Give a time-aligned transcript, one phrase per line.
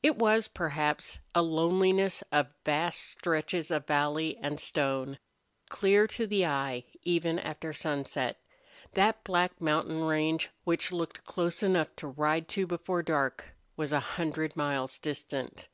[0.00, 5.18] It was, perhaps, a loneliness of vast stretches of valley and stone,
[5.70, 8.38] clear to the eye, even after sunset.
[8.92, 13.44] That black mountain range, which looked close enough to ride to before dark,
[13.76, 15.66] was a hundred miles distant.